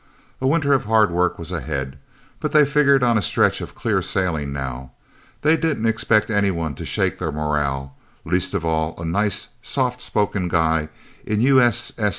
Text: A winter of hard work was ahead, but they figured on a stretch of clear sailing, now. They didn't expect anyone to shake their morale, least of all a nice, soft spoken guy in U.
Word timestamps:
A 0.41 0.47
winter 0.47 0.73
of 0.73 0.85
hard 0.85 1.11
work 1.11 1.37
was 1.37 1.51
ahead, 1.51 1.99
but 2.39 2.53
they 2.53 2.65
figured 2.65 3.03
on 3.03 3.19
a 3.19 3.21
stretch 3.21 3.61
of 3.61 3.75
clear 3.75 4.01
sailing, 4.01 4.51
now. 4.51 4.93
They 5.43 5.55
didn't 5.55 5.85
expect 5.85 6.31
anyone 6.31 6.73
to 6.73 6.85
shake 6.85 7.19
their 7.19 7.31
morale, 7.31 7.95
least 8.25 8.55
of 8.55 8.65
all 8.65 8.99
a 8.99 9.05
nice, 9.05 9.49
soft 9.61 10.01
spoken 10.01 10.47
guy 10.47 10.89
in 11.23 11.39
U. 11.41 11.71